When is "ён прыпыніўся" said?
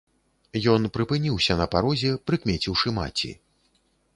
0.75-1.57